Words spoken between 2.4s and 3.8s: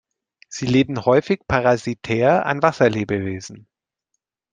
an Wasserlebewesen.